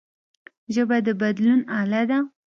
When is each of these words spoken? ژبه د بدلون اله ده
ژبه 0.73 0.97
د 1.05 1.07
بدلون 1.21 1.61
اله 1.79 2.01
ده 2.09 2.19